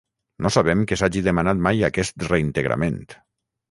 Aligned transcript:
No 0.45 0.51
sabem 0.55 0.81
que 0.93 0.97
s'hagi 1.03 1.23
demanat 1.29 1.63
mai 1.69 1.87
aquest 1.91 2.29
reintegrament. 2.33 3.03